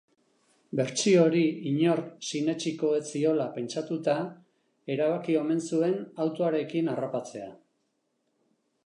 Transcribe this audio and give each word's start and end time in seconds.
Bertsio 0.77 1.19
hori 1.25 1.41
inork 1.71 2.07
sinetsiko 2.31 2.89
ez 2.99 3.03
ziola 3.11 3.47
pentsatuta 3.59 4.15
erabaki 4.95 5.37
omen 5.43 5.63
zuen 5.69 5.95
autoarekin 6.27 6.91
harrapatzea. 6.95 7.53